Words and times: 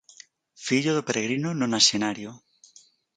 Fillo 0.65 0.91
do 0.97 1.05
peregrino 1.07 1.49
nonaxenario. 1.59 2.31